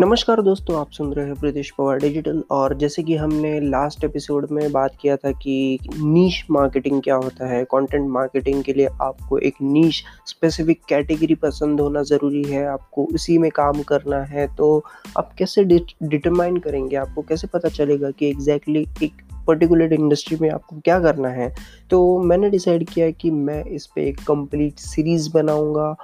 [0.00, 4.46] नमस्कार दोस्तों, आप सुन रहे हैं प्रीतिश पवार डिजिटल और जैसे कि हमने लास्ट एपिसोड
[4.52, 9.38] में बात किया था कि नीश मार्केटिंग क्या होता है कंटेंट मार्केटिंग के लिए आपको
[9.38, 14.84] एक नीश स्पेसिफिक कैटेगरी पसंद होना ज़रूरी है, आपको उसी में काम करना है तो
[15.18, 16.96] आप कैसे डिटरमाइन करेंगे?
[16.96, 21.54] आपको कैसे पता चलेगा कि एग्जैक्टली exactly एक पर्टिकुलर इंडस्ट्री में आपको क्या करना है?
[21.90, 25.96] तो मैंने डिसाइड किया कि मैं इस पर एक कंप्लीट सीरीज़ बनाऊँगा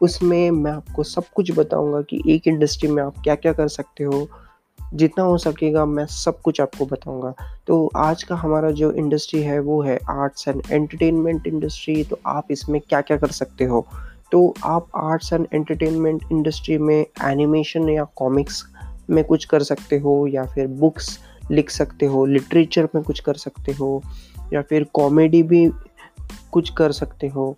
[0.00, 4.04] उसमें मैं आपको सब कुछ बताऊँगा कि एक इंडस्ट्री में आप क्या क्या कर सकते
[4.04, 4.28] हो।
[4.94, 7.34] जितना हो सकेगा मैं सब कुछ आपको बताऊँगा।
[7.66, 12.50] तो आज का हमारा जो इंडस्ट्री है, वो है आर्ट्स एंड एंटरटेनमेंट इंडस्ट्री तो आप
[12.50, 13.86] इसमें क्या क्या कर सकते हो?
[14.32, 18.64] तो आप आर्ट्स एंड एंटरटेनमेंट इंडस्ट्री में एनिमेशन या कॉमिक्स
[19.10, 21.18] में कुछ कर सकते हो, या फिर बुक्स
[21.50, 24.02] लिख सकते हो लिटरेचर में कुछ कर सकते हो,
[24.52, 25.68] या फिर कॉमेडी भी
[26.52, 27.56] कुछ कर सकते हो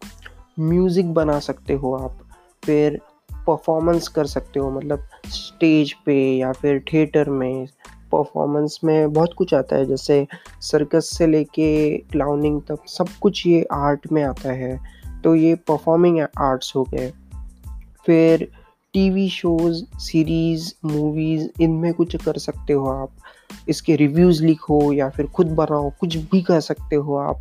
[0.60, 2.18] म्यूज़िक बना सकते हो आप।
[2.66, 3.00] फिर
[3.32, 7.66] परफॉर्मेंस कर सकते हो मतलब स्टेज पे या फिर थिएटर में।
[8.12, 10.26] परफॉर्मेंस में बहुत कुछ आता है, जैसे
[10.60, 14.80] सर्कस से लेके क्लाउनिंग तक सब कुछ ये आर्ट में आता है।
[15.24, 17.12] तो ये परफॉर्मिंग आर्ट्स हो गए।
[18.06, 18.48] फिर
[18.92, 23.10] टीवी शोज़ सीरीज़ मूवीज़ इनमें कुछ कर सकते हो आप।
[23.68, 27.38] इसके रिव्यूज़ लिखो या फिर खुद बनाओ, कुछ भी कर सकते हो आप।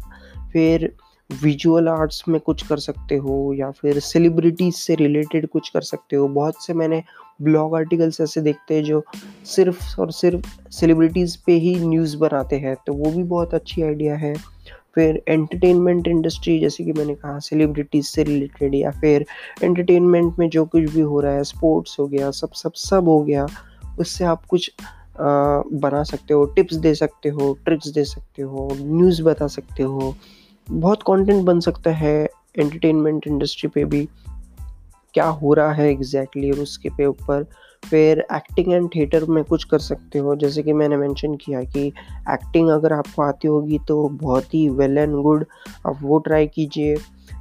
[0.53, 0.95] फिर
[1.29, 6.15] विजुअल आर्ट्स में कुछ कर सकते हो या फिर सेलिब्रिटीज से रिलेटेड कुछ कर सकते
[6.15, 7.01] हो। बहुत से मैंने
[7.41, 9.03] ब्लॉग आर्टिकल्स ऐसे देखते हैं जो
[9.45, 14.15] सिर्फ़ और सिर्फ़ सेलिब्रिटीज़ पे ही न्यूज़ बनाते हैं तो वो भी बहुत अच्छी आइडिया
[14.15, 14.33] है।
[14.95, 19.25] फिर एंटरटेनमेंट इंडस्ट्री जैसे कि मैंने कहा सेलिब्रिटीज से रिलेटेड या फिर
[19.63, 23.19] एंटरटेनमेंट में जो कुछ भी हो रहा है स्पोर्ट्स हो गया, सब सब सब हो
[23.23, 23.47] गया,
[23.99, 24.71] उससे आप कुछ
[25.19, 30.15] बना सकते हो टिप्स दे सकते हो ट्रिक्स दे सकते हो न्यूज़ बता सकते हो।
[30.71, 34.09] बहुत कंटेंट बन सकता है एंटरटेनमेंट इंडस्ट्री पे भी।
[35.13, 37.45] क्या हो रहा है एग्जैक्टली exactly उसके पे ऊपर
[37.89, 41.87] फिर एक्टिंग एंड थिएटर में कुछ कर सकते हो। जैसे कि मैंने मेंशन किया कि
[42.31, 45.45] एक्टिंग अगर आपको आती होगी तो बहुत ही वेल एंड गुड
[45.87, 46.97] आप वो ट्राई कीजिए।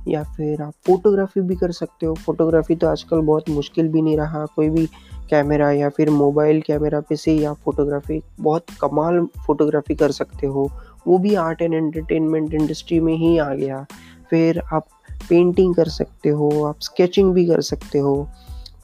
[0.08, 4.16] या फिर आप फोटोग्राफी भी कर सकते हो। फोटोग्राफी तो आजकल बहुत मुश्किल भी नहीं
[4.16, 4.86] रहा। कोई भी
[5.30, 10.46] कैमरा या फिर मोबाइल कैमरा पे से ही आप फोटोग्राफी बहुत कमाल फोटोग्राफी कर सकते
[10.46, 10.70] हो।
[11.06, 13.84] वो भी आर्ट एंड एंटरटेनमेंट इंडस्ट्री में ही आ गया।
[14.30, 14.86] फिर आप
[15.28, 18.28] पेंटिंग कर सकते हो, आप स्केचिंग भी कर सकते हो।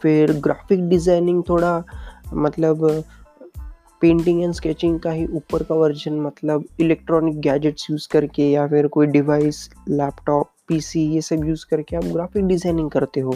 [0.03, 1.83] फिर ग्राफिक डिज़ाइनिंग थोड़ा
[2.35, 3.03] मतलब
[4.03, 8.87] पेंटिंग एंड स्केचिंग का ही ऊपर का वर्जन मतलब इलेक्ट्रॉनिक गैजेट्स यूज़ करके या फिर
[8.87, 13.35] कोई डिवाइस लैपटॉप पीसी ये सब यूज़ करके आप ग्राफिक डिज़ाइनिंग करते हो।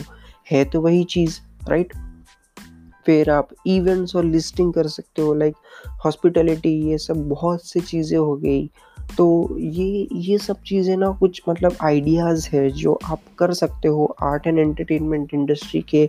[0.53, 1.93] है तो वही चीज़ राइट
[3.07, 5.55] फिर आप इवेंट्स और लिस्टिंग कर सकते हो लाइक
[6.05, 8.71] हॉस्पिटलिटी ये सब बहुत सी चीज़ें हो गई।
[9.17, 14.15] तो ये ये सब चीज़ें ना कुछ मतलब आइडियाज़ है जो आप कर सकते हो
[14.23, 16.09] आर्ट एंड एंटरटेनमेंट इंडस्ट्री के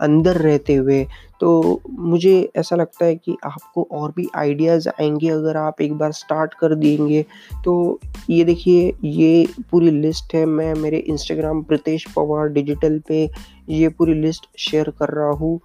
[0.00, 1.06] अंदर रहते हुए।
[1.40, 6.12] तो मुझे ऐसा लगता है कि आपको और भी आइडियाज़ आएँगे अगर आप एक बार
[6.12, 7.24] स्टार्ट कर देंगे।
[7.64, 8.00] तो
[8.30, 13.28] ये देखिए, ये पूरी लिस्ट है। मैं मेरे इंस्टाग्राम प्रितेश पवार डिजिटल पे
[13.68, 15.60] ये पूरी लिस्ट शेयर कर रहा हूँ।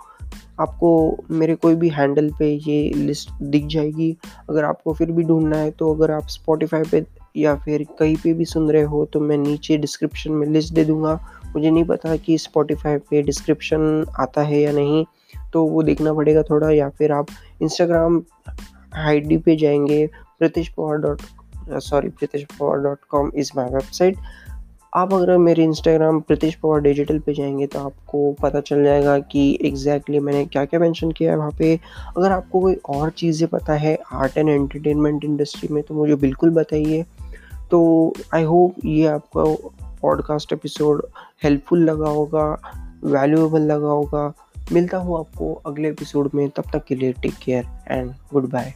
[0.60, 0.90] आपको
[1.32, 4.16] मेरे कोई भी हैंडल पे ये लिस्ट दिख जाएगी।
[4.50, 7.06] अगर आपको फिर भी ढूंढना है तो अगर आप स्पॉटिफाई पे
[7.38, 10.86] या फिर कहीं पे भी सुन रहे हो तो मैं नीचे डिस्क्रिप्शन में लिस्ट दे
[10.86, 11.14] दूँगा।
[11.56, 15.06] मुझे नहीं पता कि स्पॉटिफाई पे डिस्क्रिप्शन आता है या नहीं
[15.54, 17.28] तो वो देखना पड़ेगा थोड़ा। या फिर आप
[17.62, 18.22] इंस्टाग्राम
[18.98, 20.06] आई पे जाएँगे,
[20.40, 21.22] Pritish Pawar dot
[21.82, 24.18] sorry Pritish Pawar dot com is my website
[24.94, 29.60] आप अगर मेरे इंस्टाग्राम प्रतीश पवार डिजिटल पे जाएँगे तो आपको पता चल जाएगा कि
[29.62, 31.80] एग्जैक्टली exactly मैंने क्या क्या मेंशन किया है वहाँ पे।
[32.18, 36.50] अगर आपको कोई और चीज़ें पता है आर्ट एंड एंटरटेनमेंट इंडस्ट्री में तो मुझे बिल्कुल
[36.50, 37.06] बताइए।
[37.72, 39.44] तो आई होप ये आपका
[40.02, 41.06] पॉडकास्ट एपिसोड
[41.44, 42.62] हेल्पफुल लगा होगा
[43.04, 44.34] वैल्यूएबल लगा होगा।
[44.72, 48.74] मिलता हूँ आपको अगले एपिसोड में। तब तक के लिए take care and good bye